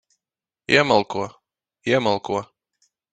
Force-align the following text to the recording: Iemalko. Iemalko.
Iemalko. 0.73 1.23
Iemalko. 1.91 2.39